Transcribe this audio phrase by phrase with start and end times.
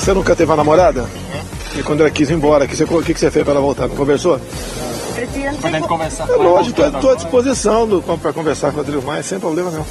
[0.00, 1.06] Você nunca teve uma namorada?
[1.78, 3.86] E quando ela quis ir embora, o que, que, que você fez para ela voltar?
[3.86, 4.40] Não conversou?
[5.60, 6.26] Podemos conversar.
[6.26, 9.84] É lógico, estou à disposição para conversar com o Rodrigo Maia, sem problema nenhum.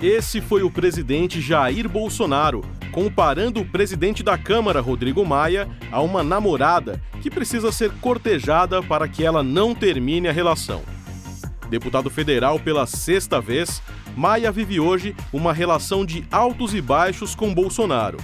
[0.00, 6.22] Esse foi o presidente Jair Bolsonaro, comparando o presidente da Câmara, Rodrigo Maia, a uma
[6.22, 10.80] namorada que precisa ser cortejada para que ela não termine a relação.
[11.68, 13.82] Deputado federal pela sexta vez,
[14.16, 18.18] Maia vive hoje uma relação de altos e baixos com Bolsonaro.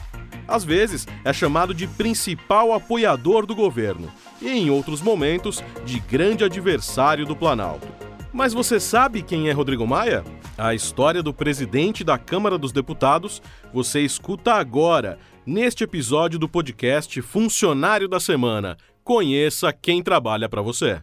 [0.47, 6.45] Às vezes é chamado de principal apoiador do governo e, em outros momentos, de grande
[6.45, 7.87] adversário do Planalto.
[8.33, 10.25] Mas você sabe quem é Rodrigo Maia?
[10.57, 13.43] A história do presidente da Câmara dos Deputados
[13.73, 18.77] você escuta agora, neste episódio do podcast Funcionário da Semana.
[19.05, 21.03] Conheça quem trabalha para você.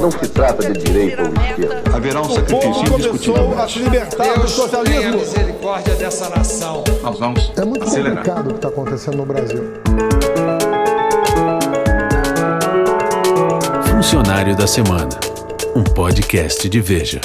[0.00, 1.82] Não se trata de direita ou esquerda.
[1.94, 3.34] Haverá um sacrifício indiscutível.
[3.44, 5.12] começou a se libertar do socialismo.
[5.14, 6.84] a misericórdia dessa nação.
[7.02, 8.16] Nós vamos É muito acelerar.
[8.16, 9.62] complicado o que está acontecendo no Brasil.
[13.90, 15.08] Funcionário da Semana,
[15.76, 17.20] um podcast de Veja.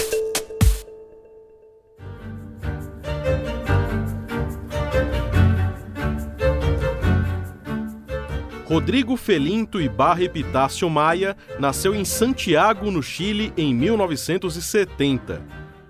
[8.66, 15.40] Rodrigo Felinto Ibarra Epitácio Maia nasceu em Santiago, no Chile, em 1970.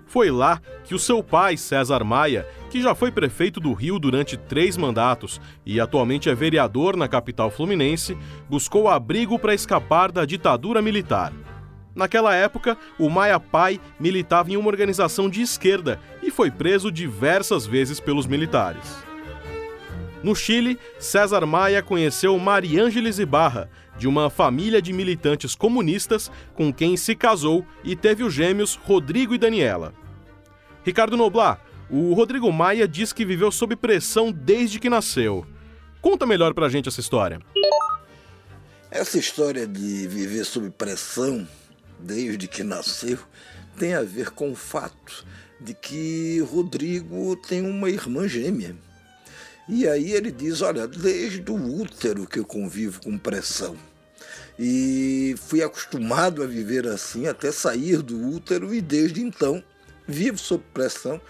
[0.04, 4.36] Foi lá que o seu pai, César Maia, que já foi prefeito do Rio durante
[4.36, 8.14] três mandatos e atualmente é vereador na capital fluminense,
[8.46, 11.32] buscou abrigo para escapar da ditadura militar.
[11.94, 17.64] Naquela época, o Maia pai militava em uma organização de esquerda e foi preso diversas
[17.64, 19.05] vezes pelos militares.
[20.26, 26.96] No Chile, César Maia conheceu Mariângeles Ibarra, de uma família de militantes comunistas com quem
[26.96, 29.94] se casou e teve os gêmeos Rodrigo e Daniela.
[30.84, 35.46] Ricardo Noblar, o Rodrigo Maia diz que viveu sob pressão desde que nasceu.
[36.02, 37.40] Conta melhor pra gente essa história.
[38.90, 41.46] Essa história de viver sob pressão
[42.00, 43.16] desde que nasceu
[43.78, 45.24] tem a ver com o fato
[45.60, 48.74] de que Rodrigo tem uma irmã gêmea.
[49.68, 53.76] E aí ele diz: Olha, desde o útero que eu convivo com pressão.
[54.58, 59.62] E fui acostumado a viver assim até sair do útero, e desde então
[60.06, 61.20] vivo sob pressão,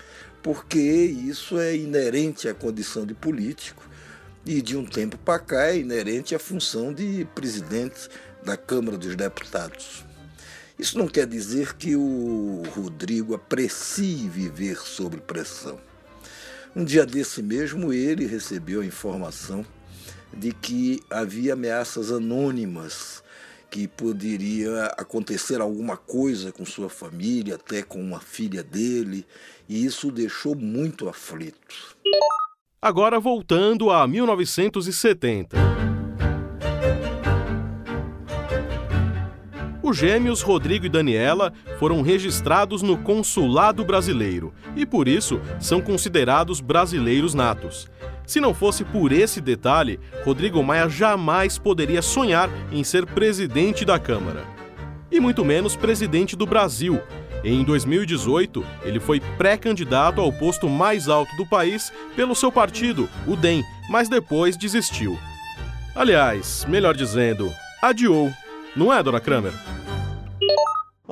[0.43, 3.83] porque isso é inerente à condição de político
[4.45, 8.09] e de um tempo para cá é inerente à função de presidente
[8.45, 10.05] da Câmara dos Deputados.
[10.79, 15.81] Isso não quer dizer que o Rodrigo aprecie viver sob pressão.
[16.77, 19.65] Um dia desse mesmo, ele recebeu a informação
[20.31, 23.25] de que havia ameaças anônimas,
[23.71, 29.27] que poderia acontecer alguma coisa com sua família, até com uma filha dele,
[29.67, 31.97] e isso o deixou muito aflito.
[32.83, 35.76] Agora voltando a 1970.
[39.87, 46.61] Os gêmeos Rodrigo e Daniela foram registrados no consulado brasileiro e, por isso, são considerados
[46.61, 47.89] brasileiros natos.
[48.27, 53.97] Se não fosse por esse detalhe, Rodrigo Maia jamais poderia sonhar em ser presidente da
[53.97, 54.43] Câmara.
[55.09, 57.01] E muito menos presidente do Brasil.
[57.45, 63.37] Em 2018, ele foi pré-candidato ao posto mais alto do país pelo seu partido, o
[63.37, 65.17] DEM, mas depois desistiu.
[65.95, 68.33] Aliás, melhor dizendo, adiou.
[68.75, 69.53] Não é, dona Kramer?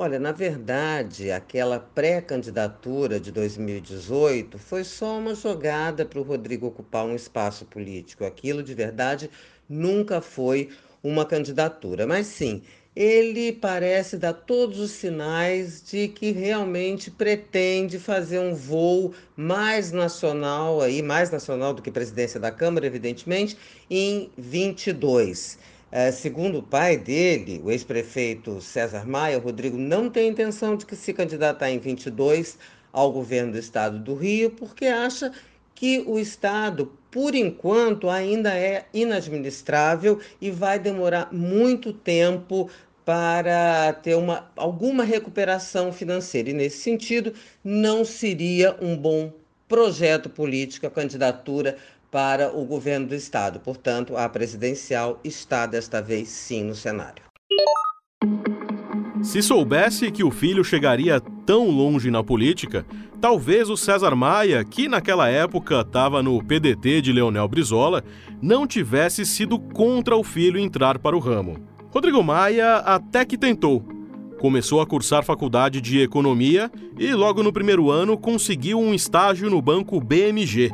[0.05, 7.03] Olha, na verdade, aquela pré-candidatura de 2018 foi só uma jogada para o Rodrigo ocupar
[7.07, 8.23] um espaço político.
[8.23, 9.31] Aquilo, de verdade,
[9.67, 10.69] nunca foi
[11.01, 12.05] uma candidatura.
[12.05, 12.61] Mas sim,
[12.95, 20.81] ele parece dar todos os sinais de que realmente pretende fazer um voo mais nacional,
[20.81, 23.57] aí, mais nacional do que presidência da Câmara, evidentemente,
[23.89, 25.57] em 22.
[25.91, 30.85] É, segundo o pai dele, o ex-prefeito César Maia, o Rodrigo não tem intenção de
[30.85, 32.57] que se candidatar em 22
[32.91, 35.31] ao governo do estado do Rio, porque acha
[35.75, 42.69] que o estado, por enquanto, ainda é inadministrável e vai demorar muito tempo
[43.03, 46.49] para ter uma, alguma recuperação financeira.
[46.49, 47.33] E, nesse sentido,
[47.63, 49.31] não seria um bom
[49.67, 51.77] projeto político a candidatura
[52.11, 53.59] para o governo do estado.
[53.59, 57.23] Portanto, a presidencial está desta vez sim no cenário.
[59.21, 62.85] Se soubesse que o filho chegaria tão longe na política,
[63.19, 68.03] talvez o César Maia, que naquela época estava no PDT de Leonel Brizola,
[68.39, 71.57] não tivesse sido contra o filho entrar para o ramo.
[71.89, 73.83] Rodrigo Maia até que tentou.
[74.39, 76.69] Começou a cursar faculdade de economia
[76.99, 80.71] e, logo no primeiro ano, conseguiu um estágio no banco BMG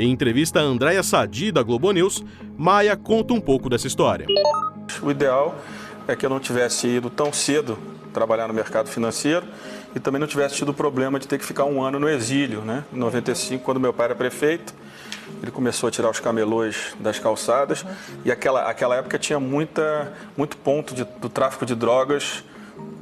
[0.00, 2.24] Em entrevista a Andréa Sadi, da Globo News,
[2.56, 4.26] Maia conta um pouco dessa história.
[5.02, 5.54] O ideal
[6.08, 7.78] é que eu não tivesse ido tão cedo
[8.10, 9.44] trabalhar no mercado financeiro
[9.94, 12.62] e também não tivesse tido o problema de ter que ficar um ano no exílio.
[12.62, 12.82] Né?
[12.90, 14.72] Em 95, quando meu pai era prefeito,
[15.42, 17.84] ele começou a tirar os camelôs das calçadas
[18.24, 22.42] e aquela, aquela época tinha muita, muito ponto de, do tráfico de drogas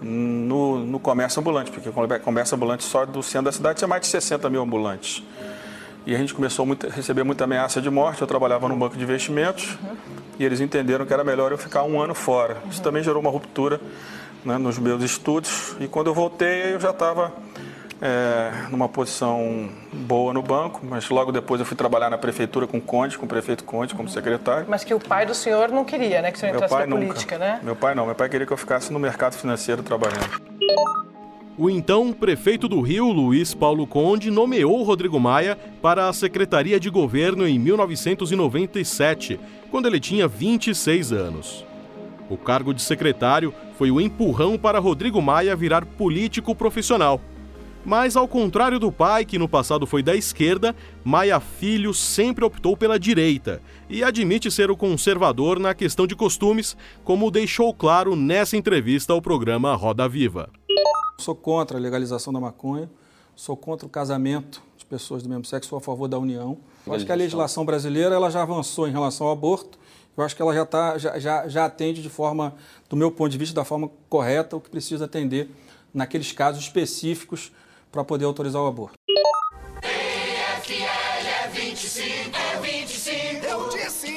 [0.02, 1.92] no, no comércio ambulante, porque o
[2.24, 5.22] comércio ambulante só do centro da cidade tinha mais de 60 mil ambulantes.
[6.08, 8.22] E a gente começou a receber muita ameaça de morte.
[8.22, 9.94] Eu trabalhava num banco de investimentos uhum.
[10.38, 12.56] e eles entenderam que era melhor eu ficar um ano fora.
[12.64, 12.70] Uhum.
[12.70, 13.78] Isso também gerou uma ruptura
[14.42, 15.76] né, nos meus estudos.
[15.78, 17.30] E quando eu voltei, eu já estava
[18.00, 22.78] é, numa posição boa no banco, mas logo depois eu fui trabalhar na prefeitura com
[22.78, 24.64] o Conde, com o prefeito Conde, como secretário.
[24.66, 26.30] Mas que o pai do senhor não queria, né?
[26.30, 27.04] Que o senhor entrasse na nunca.
[27.04, 27.60] política, né?
[27.62, 30.40] Meu pai não, meu pai queria que eu ficasse no mercado financeiro trabalhando.
[31.58, 36.88] O então prefeito do Rio, Luiz Paulo Conde, nomeou Rodrigo Maia para a Secretaria de
[36.88, 41.66] Governo em 1997, quando ele tinha 26 anos.
[42.30, 47.20] O cargo de secretário foi o empurrão para Rodrigo Maia virar político profissional.
[47.84, 52.76] Mas, ao contrário do pai, que no passado foi da esquerda, Maia Filho sempre optou
[52.76, 53.60] pela direita
[53.90, 59.20] e admite ser o conservador na questão de costumes, como deixou claro nessa entrevista ao
[59.20, 60.48] programa Roda Viva.
[61.20, 62.88] Sou contra a legalização da maconha,
[63.34, 66.58] sou contra o casamento de pessoas do mesmo sexo, sou a favor da união.
[66.86, 69.78] Eu acho que a legislação brasileira ela já avançou em relação ao aborto.
[70.16, 72.54] Eu acho que ela já, tá, já, já, já atende de forma,
[72.88, 75.50] do meu ponto de vista, da forma correta o que precisa atender
[75.92, 77.50] naqueles casos específicos
[77.90, 78.94] para poder autorizar o aborto.
[79.80, 80.72] PFL
[81.44, 84.07] é 25, é 25, eu disse!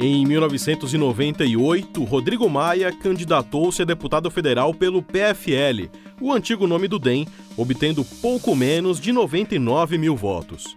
[0.00, 5.90] Em 1998, Rodrigo Maia candidatou-se a deputado federal pelo PFL,
[6.20, 10.76] o antigo nome do DEM, obtendo pouco menos de 99 mil votos.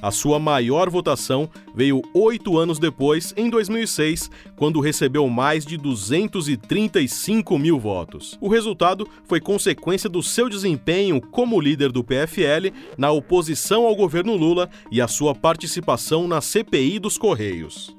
[0.00, 7.58] A sua maior votação veio oito anos depois, em 2006, quando recebeu mais de 235
[7.58, 8.38] mil votos.
[8.40, 14.36] O resultado foi consequência do seu desempenho como líder do PFL na oposição ao governo
[14.36, 17.98] Lula e a sua participação na CPI dos Correios.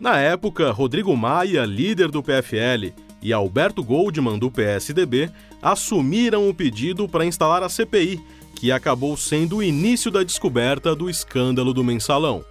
[0.00, 5.30] Na época, Rodrigo Maia, líder do PFL, e Alberto Goldman, do PSDB,
[5.62, 8.20] assumiram o pedido para instalar a CPI,
[8.54, 12.44] que acabou sendo o início da descoberta do escândalo do mensalão.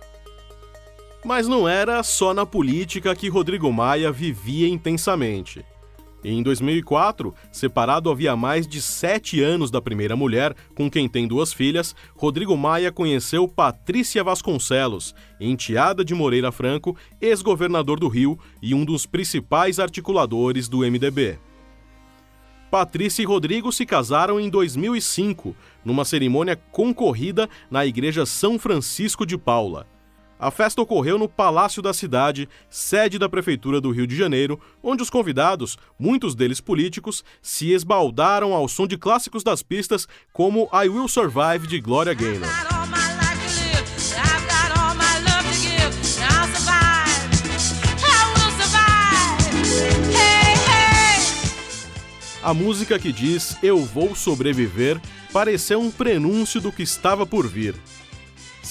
[1.24, 5.66] Mas não era só na política que Rodrigo Maia vivia intensamente.
[6.28, 11.54] Em 2004, separado havia mais de sete anos da primeira mulher, com quem tem duas
[11.54, 18.84] filhas, Rodrigo Maia conheceu Patrícia Vasconcelos, enteada de Moreira Franco, ex-governador do Rio e um
[18.84, 21.38] dos principais articuladores do MDB.
[22.72, 25.56] Patrícia e Rodrigo se casaram em 2005,
[25.86, 29.86] numa cerimônia concorrida na Igreja São Francisco de Paula.
[30.38, 35.02] A festa ocorreu no Palácio da Cidade, sede da Prefeitura do Rio de Janeiro, onde
[35.02, 40.90] os convidados, muitos deles políticos, se esbaldaram ao som de clássicos das pistas como I
[40.90, 42.50] Will Survive de Gloria Gaynor.
[52.44, 55.02] A música que diz Eu Vou Sobreviver
[55.34, 57.74] pareceu um prenúncio do que estava por vir.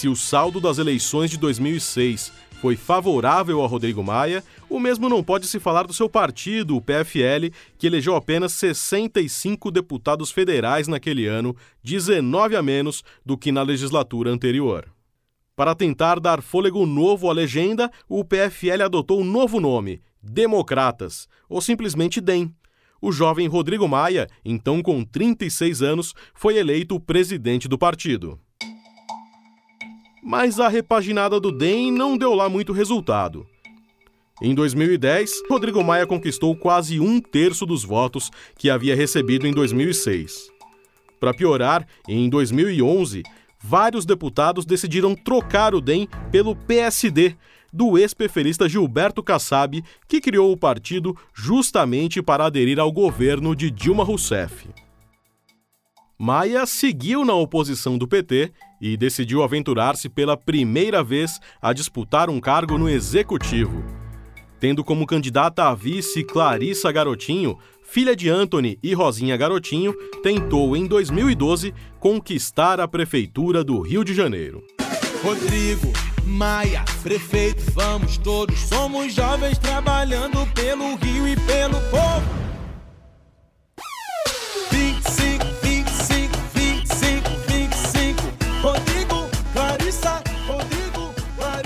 [0.05, 2.31] Se o saldo das eleições de 2006
[2.61, 6.81] foi favorável a Rodrigo Maia, o mesmo não pode se falar do seu partido, o
[6.83, 13.63] PFL, que elegeu apenas 65 deputados federais naquele ano, 19 a menos do que na
[13.63, 14.93] legislatura anterior.
[15.57, 21.63] Para tentar dar fôlego novo à legenda, o PFL adotou um novo nome, Democratas, ou
[21.63, 22.55] simplesmente DEM.
[23.01, 28.39] O jovem Rodrigo Maia, então com 36 anos, foi eleito presidente do partido.
[30.27, 33.47] Mas a repaginada do DEM não deu lá muito resultado.
[34.41, 40.49] Em 2010, Rodrigo Maia conquistou quase um terço dos votos que havia recebido em 2006.
[41.21, 43.23] Para piorar, em 2011,
[43.63, 47.37] vários deputados decidiram trocar o DEM pelo PSD,
[47.71, 54.05] do ex-preferista Gilberto Kassab, que criou o partido justamente para aderir ao governo de Dilma
[54.05, 54.69] Rousseff.
[56.19, 62.41] Maia seguiu na oposição do PT e decidiu aventurar-se pela primeira vez a disputar um
[62.41, 63.85] cargo no executivo.
[64.61, 69.93] Tendo como candidata a vice Clarissa Garotinho, filha de Anthony e Rosinha Garotinho,
[70.23, 74.63] tentou em 2012 conquistar a prefeitura do Rio de Janeiro.
[75.23, 75.93] Rodrigo
[76.25, 82.54] Maia, prefeito, vamos todos, somos jovens trabalhando pelo Rio e pelo povo.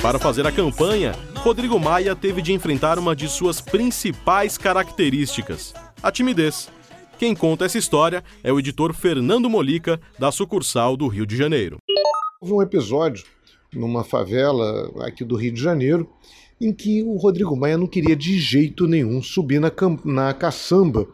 [0.09, 6.11] Para fazer a campanha, Rodrigo Maia teve de enfrentar uma de suas principais características: a
[6.11, 6.71] timidez.
[7.19, 11.77] Quem conta essa história é o editor Fernando Molica, da sucursal do Rio de Janeiro.
[12.41, 13.23] Houve um episódio
[13.71, 16.09] numa favela aqui do Rio de Janeiro
[16.61, 19.71] em que o Rodrigo Maia não queria de jeito nenhum subir na,
[20.05, 21.07] na caçamba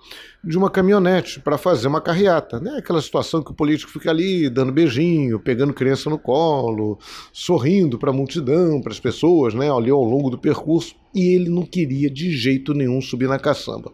[0.42, 2.58] de uma caminhonete para fazer uma carreata.
[2.60, 2.76] Né?
[2.78, 6.98] Aquela situação que o político fica ali dando beijinho, pegando criança no colo,
[7.32, 9.70] sorrindo para a multidão, para as pessoas, né?
[9.70, 10.94] ali ao longo do percurso.
[11.14, 13.92] E ele não queria de jeito nenhum subir na caçamba.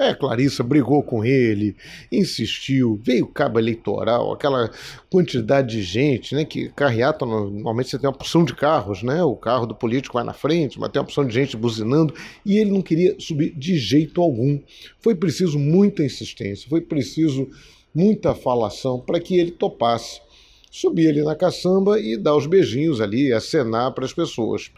[0.00, 1.76] É, Clarissa brigou com ele,
[2.10, 4.70] insistiu, veio cabo eleitoral, aquela
[5.10, 6.42] quantidade de gente, né?
[6.42, 9.22] Que carreata, normalmente você tem uma porção de carros, né?
[9.22, 12.14] O carro do político vai na frente, mas tem uma porção de gente buzinando,
[12.46, 14.58] e ele não queria subir de jeito algum.
[15.00, 17.46] Foi preciso muita insistência, foi preciso
[17.94, 20.22] muita falação para que ele topasse
[20.70, 24.70] subir ali na caçamba e dar os beijinhos ali, acenar para as pessoas.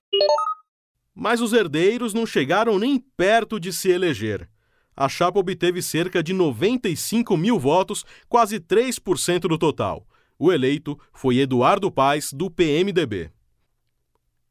[1.14, 4.50] Mas os herdeiros não chegaram nem perto de se eleger
[4.96, 10.06] a chapa obteve cerca de 95 mil votos, quase 3% do total.
[10.38, 13.30] O eleito foi Eduardo Paes, do PMDB.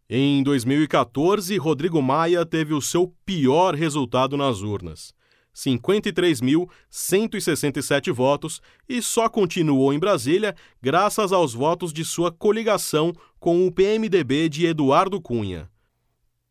[0.09, 5.13] Em 2014, Rodrigo Maia teve o seu pior resultado nas urnas.
[5.55, 13.71] 53.167 votos e só continuou em Brasília graças aos votos de sua coligação com o
[13.71, 15.69] PMDB de Eduardo Cunha.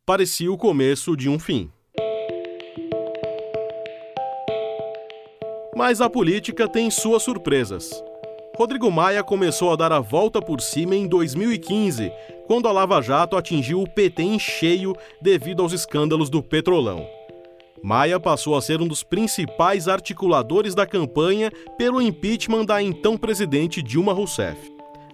[0.05, 1.71] Parecia o começo de um fim.
[5.81, 7.91] Mas a política tem suas surpresas.
[8.55, 12.13] Rodrigo Maia começou a dar a volta por cima em 2015,
[12.47, 17.07] quando a Lava Jato atingiu o PT em cheio devido aos escândalos do Petrolão.
[17.83, 23.81] Maia passou a ser um dos principais articuladores da campanha pelo impeachment da então presidente
[23.81, 24.61] Dilma Rousseff.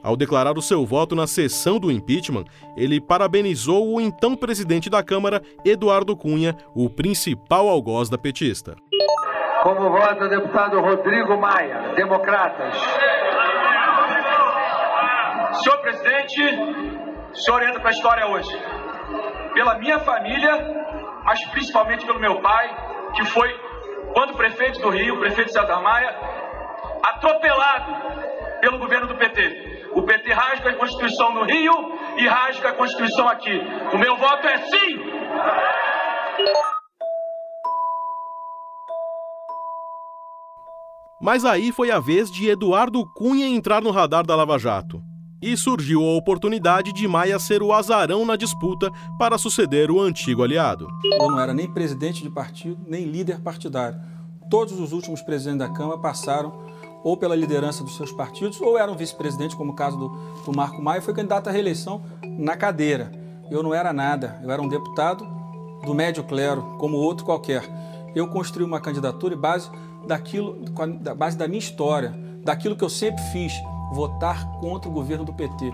[0.02, 2.44] Ao declarar o seu voto na sessão do impeachment,
[2.76, 8.76] ele parabenizou o então presidente da Câmara, Eduardo Cunha, o principal algoz da petista.
[9.62, 12.74] Como vota o deputado Rodrigo Maia, Democratas.
[15.62, 16.42] Senhor presidente,
[17.32, 18.56] o senhor entra para a história hoje.
[19.54, 20.52] Pela minha família,
[21.24, 22.76] mas principalmente pelo meu pai,
[23.14, 23.52] que foi,
[24.12, 26.14] quando prefeito do Rio, prefeito César Maia,
[27.02, 27.96] atropelado
[28.60, 29.88] pelo governo do PT.
[29.92, 33.60] O PT rasga a Constituição no Rio e rasga a Constituição aqui.
[33.92, 35.12] O meu voto é sim!
[41.20, 45.02] Mas aí foi a vez de Eduardo Cunha entrar no radar da Lava Jato.
[45.40, 50.42] E surgiu a oportunidade de Maia ser o azarão na disputa para suceder o antigo
[50.42, 50.86] aliado.
[51.18, 53.98] Eu não era nem presidente de partido, nem líder partidário.
[54.50, 56.52] Todos os últimos presidentes da Câmara passaram
[57.02, 60.08] ou pela liderança dos seus partidos, ou eram vice-presidentes, como o caso do,
[60.44, 62.02] do Marco Maia, foi candidato à reeleição
[62.36, 63.12] na cadeira.
[63.50, 65.26] Eu não era nada, eu era um deputado
[65.84, 67.62] do médio clero, como outro qualquer.
[68.14, 69.70] Eu construí uma candidatura e base
[70.06, 70.64] daquilo,
[71.00, 73.52] da base da minha história, daquilo que eu sempre fiz,
[73.92, 75.72] votar contra o governo do PT.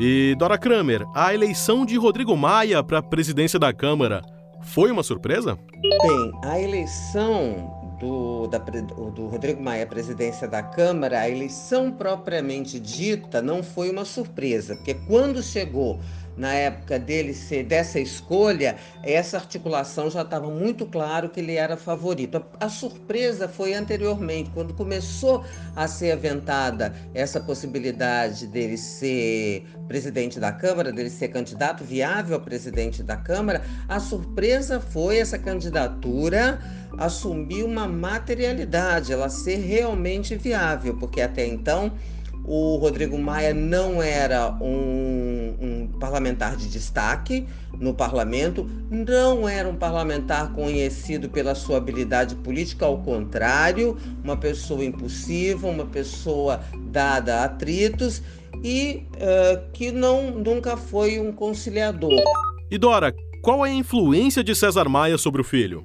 [0.00, 4.22] E Dora Kramer, a eleição de Rodrigo Maia para a presidência da Câmara
[4.62, 5.58] foi uma surpresa?
[6.02, 12.78] Bem, a eleição do, da, do Rodrigo Maia à presidência da Câmara, a eleição propriamente
[12.78, 15.98] dita não foi uma surpresa, porque quando chegou
[16.36, 21.76] na época dele ser dessa escolha, essa articulação já estava muito claro que ele era
[21.76, 22.36] favorito.
[22.36, 30.38] A, a, surpresa foi anteriormente, quando começou a ser aventada essa possibilidade dele ser presidente
[30.38, 36.60] da Câmara, dele ser candidato viável a presidente da Câmara, a surpresa foi essa candidatura
[36.98, 41.92] assumir uma materialidade, ela ser realmente viável, porque até então
[42.46, 47.44] o Rodrigo Maia não era um, um, parlamentar de destaque
[47.78, 54.84] no parlamento, não era um parlamentar conhecido pela sua habilidade política, ao contrário, uma pessoa
[54.84, 58.22] impulsiva, uma pessoa dada a atritos
[58.62, 62.22] e uh, que não, nunca foi um conciliador.
[62.70, 63.12] E Dora,
[63.42, 65.84] qual é a influência de César Maia sobre o filho?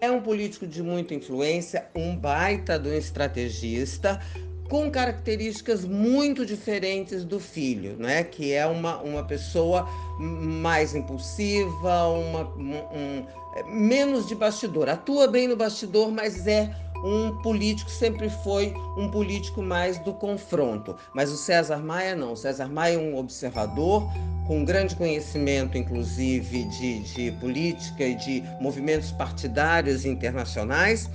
[0.00, 4.20] É um político de muita influência, um baita de um estrategista,
[4.68, 8.22] com características muito diferentes do filho, né?
[8.22, 13.24] que é uma, uma pessoa mais impulsiva, uma, um,
[13.66, 14.88] menos de bastidor.
[14.88, 16.70] Atua bem no bastidor, mas é
[17.02, 20.96] um político, sempre foi um político mais do confronto.
[21.14, 22.32] Mas o César Maia não.
[22.32, 24.06] O César Maia é um observador
[24.46, 31.08] com grande conhecimento, inclusive, de, de política e de movimentos partidários internacionais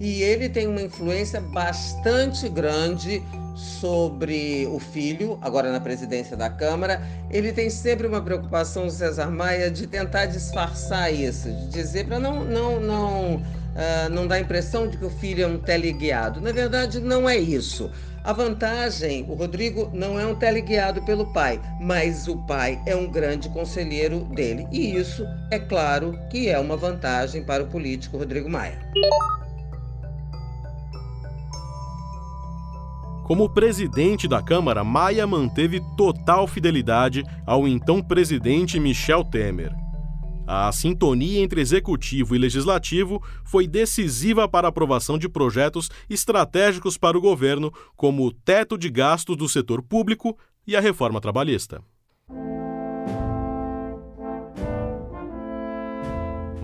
[0.00, 3.22] e ele tem uma influência bastante grande
[3.56, 9.70] sobre o filho, agora na presidência da Câmara, ele tem sempre uma preocupação, César Maia,
[9.70, 14.86] de tentar disfarçar isso, de dizer para não, não, não, uh, não dar a impressão
[14.86, 16.40] de que o filho é um teleguiado.
[16.40, 17.90] Na verdade, não é isso.
[18.22, 23.10] A vantagem, o Rodrigo não é um teleguiado pelo pai, mas o pai é um
[23.10, 24.66] grande conselheiro dele.
[24.70, 28.78] E isso, é claro, que é uma vantagem para o político Rodrigo Maia.
[33.26, 39.74] Como presidente da Câmara, Maia manteve total fidelidade ao então presidente Michel Temer.
[40.46, 47.18] A sintonia entre executivo e legislativo foi decisiva para a aprovação de projetos estratégicos para
[47.18, 51.82] o governo, como o teto de gastos do setor público e a reforma trabalhista.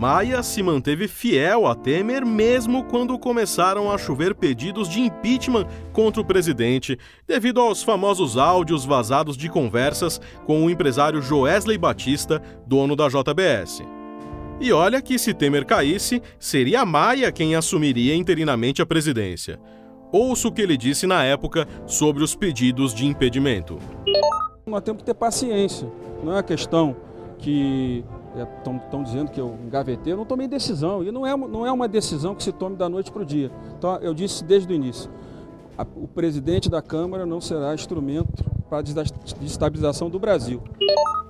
[0.03, 6.21] Maia se manteve fiel a Temer mesmo quando começaram a chover pedidos de impeachment contra
[6.21, 12.97] o presidente, devido aos famosos áudios vazados de conversas com o empresário Joesley Batista, dono
[12.97, 13.85] da JBS.
[14.61, 19.61] E olha que se Temer caísse, seria Maia quem assumiria interinamente a presidência.
[20.11, 23.79] Ouça o que ele disse na época sobre os pedidos de impedimento.
[24.67, 25.89] Nós temos que ter paciência,
[26.25, 26.97] não é uma questão
[27.39, 28.05] que
[28.37, 31.03] estão é, dizendo que eu engavetei, eu não tomei decisão.
[31.03, 33.51] E não é, não é uma decisão que se tome da noite para o dia.
[33.79, 35.11] Então, eu disse desde o início,
[35.77, 40.63] a, o presidente da Câmara não será instrumento para a desestabilização do Brasil.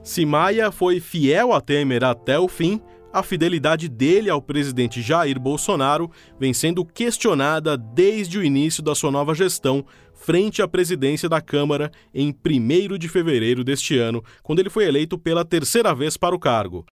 [0.03, 2.81] Se Maia foi fiel a Temer até o fim,
[3.13, 9.11] a fidelidade dele ao presidente Jair Bolsonaro vem sendo questionada desde o início da sua
[9.11, 9.85] nova gestão,
[10.23, 15.19] frente à presidência da Câmara em 1 de fevereiro deste ano, quando ele foi eleito
[15.19, 16.87] pela terceira vez para o cargo.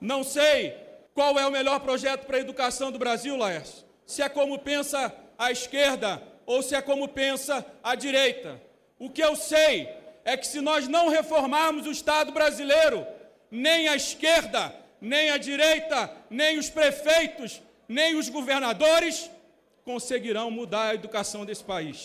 [0.00, 0.74] Não sei
[1.14, 3.84] qual é o melhor projeto para a educação do Brasil, Laércio.
[4.04, 8.60] Se é como pensa a esquerda ou se é como pensa a direita.
[8.98, 9.88] O que eu sei
[10.24, 13.06] é que se nós não reformarmos o Estado brasileiro,
[13.50, 19.30] nem a esquerda, nem a direita, nem os prefeitos, nem os governadores
[19.84, 22.04] conseguirão mudar a educação desse país.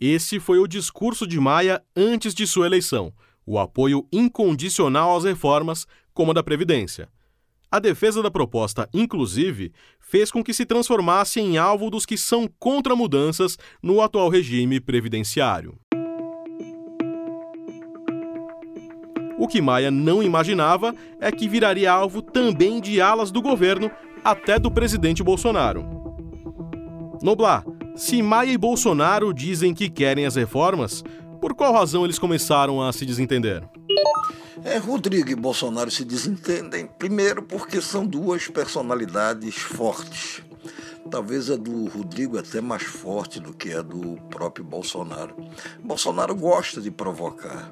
[0.00, 3.12] Esse foi o discurso de Maia antes de sua eleição:
[3.46, 7.08] o apoio incondicional às reformas, como a da Previdência.
[7.70, 12.48] A defesa da proposta, inclusive, fez com que se transformasse em alvo dos que são
[12.58, 15.78] contra mudanças no atual regime previdenciário.
[19.38, 23.90] O que Maia não imaginava é que viraria alvo também de alas do governo,
[24.24, 25.84] até do presidente Bolsonaro.
[27.22, 27.64] Noblar,
[27.96, 31.02] se Maia e Bolsonaro dizem que querem as reformas,
[31.40, 33.62] por qual razão eles começaram a se desentender?
[34.64, 40.42] É, Rodrigo e Bolsonaro se desentendem, primeiro porque são duas personalidades fortes.
[41.10, 45.36] Talvez a do Rodrigo até mais forte do que a do próprio Bolsonaro.
[45.82, 47.70] Bolsonaro gosta de provocar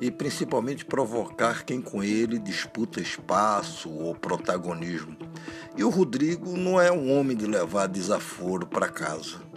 [0.00, 5.16] e principalmente provocar quem com ele disputa espaço ou protagonismo.
[5.76, 9.47] E o Rodrigo não é um homem de levar desaforo para casa.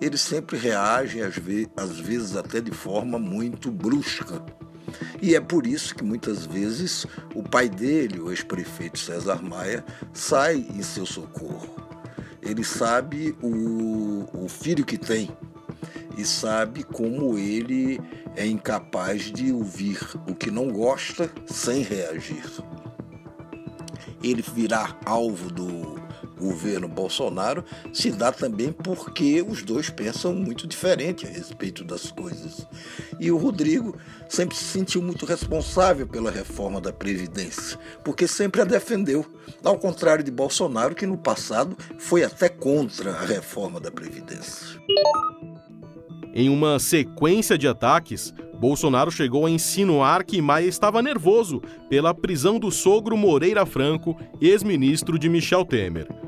[0.00, 4.44] Ele sempre reage, às vezes até de forma muito brusca.
[5.20, 10.66] E é por isso que muitas vezes o pai dele, o ex-prefeito César Maia, sai
[10.74, 11.76] em seu socorro.
[12.42, 15.30] Ele sabe o, o filho que tem
[16.18, 18.00] e sabe como ele
[18.36, 19.98] é incapaz de ouvir
[20.28, 22.44] o que não gosta sem reagir.
[24.22, 26.01] Ele virar alvo do
[26.42, 32.66] governo Bolsonaro se dá também porque os dois pensam muito diferente a respeito das coisas.
[33.20, 33.96] E o Rodrigo
[34.28, 39.24] sempre se sentiu muito responsável pela reforma da Previdência, porque sempre a defendeu,
[39.64, 44.80] ao contrário de Bolsonaro, que no passado foi até contra a reforma da Previdência.
[46.34, 52.60] Em uma sequência de ataques, Bolsonaro chegou a insinuar que Maia estava nervoso pela prisão
[52.60, 56.21] do sogro Moreira Franco, ex-ministro de Michel Temer.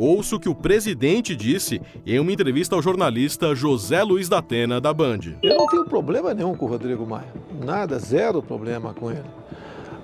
[0.00, 4.80] Ouço o que o presidente disse em uma entrevista ao jornalista José Luiz da Atena,
[4.80, 5.18] da Band.
[5.42, 7.26] Eu não tenho problema nenhum com o Rodrigo Maia.
[7.62, 9.26] Nada, zero problema com ele.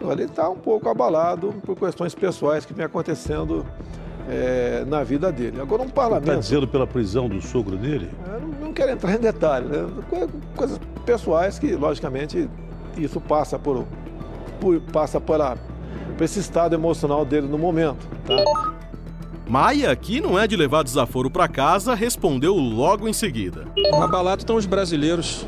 [0.02, 3.64] Ele está um pouco abalado por questões pessoais que vem acontecendo
[4.28, 5.62] é, na vida dele.
[5.62, 6.28] Agora, um parlamento.
[6.28, 8.10] Está dizendo pela prisão do sogro dele?
[8.26, 9.70] Eu não, não quero entrar em detalhes.
[9.70, 9.88] Né?
[10.54, 12.50] Coisas pessoais que, logicamente,
[12.98, 13.86] isso passa por,
[14.60, 15.56] por passa por, a,
[16.18, 18.06] por esse estado emocional dele no momento.
[18.26, 18.75] Tá?
[19.48, 23.66] Maia, que não é de levar desaforo para casa, respondeu logo em seguida.
[23.94, 25.46] Abalado estão os brasileiros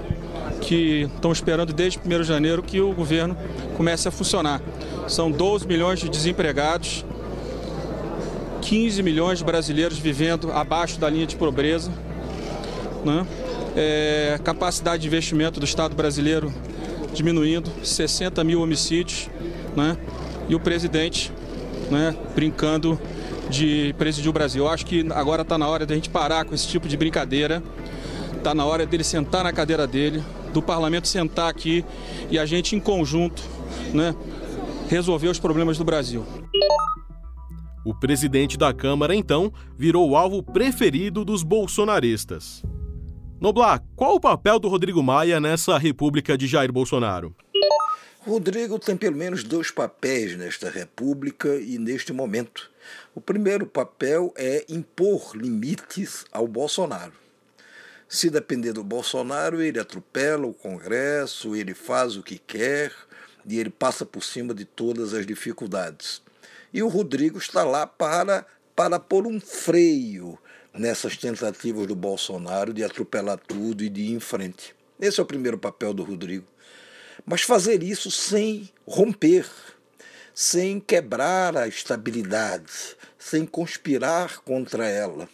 [0.60, 3.36] que estão esperando desde 1 de janeiro que o governo
[3.76, 4.60] comece a funcionar.
[5.06, 7.04] São 12 milhões de desempregados,
[8.62, 11.90] 15 milhões de brasileiros vivendo abaixo da linha de pobreza.
[13.04, 13.26] Né?
[13.78, 16.52] é, capacidade de investimento do Estado brasileiro
[17.14, 19.30] diminuindo, 60 mil homicídios,
[19.76, 19.96] né?
[20.48, 21.32] e o presidente
[21.88, 23.00] né, brincando
[23.48, 24.64] de presidir o Brasil.
[24.64, 26.96] Eu acho que agora está na hora de a gente parar com esse tipo de
[26.96, 27.62] brincadeira,
[28.36, 31.84] está na hora dele sentar na cadeira dele, do parlamento sentar aqui
[32.30, 33.42] e a gente em conjunto
[33.92, 34.14] né,
[34.88, 36.24] resolver os problemas do Brasil.
[37.84, 42.62] O presidente da Câmara, então, virou o alvo preferido dos bolsonaristas.
[43.40, 47.34] Noblar, qual o papel do Rodrigo Maia nessa república de Jair Bolsonaro?
[48.28, 52.70] Rodrigo tem pelo menos dois papéis nesta república e neste momento.
[53.14, 57.14] O primeiro papel é impor limites ao Bolsonaro.
[58.06, 62.92] Se depender do Bolsonaro, ele atropela o Congresso, ele faz o que quer
[63.46, 66.20] e ele passa por cima de todas as dificuldades.
[66.70, 70.38] E o Rodrigo está lá para, para pôr um freio
[70.74, 74.76] nessas tentativas do Bolsonaro de atropelar tudo e de ir em frente.
[75.00, 76.44] Esse é o primeiro papel do Rodrigo.
[77.26, 79.46] Mas fazer isso sem romper,
[80.34, 85.28] sem quebrar a estabilidade, sem conspirar contra ela.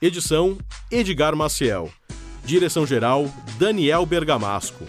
[0.00, 0.56] Edição:
[0.92, 1.90] Edgar Maciel.
[2.44, 4.84] Direção-geral: Daniel Bergamasco.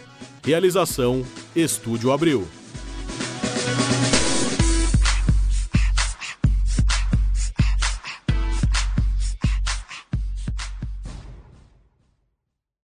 [0.45, 2.47] Realização: Estúdio Abril.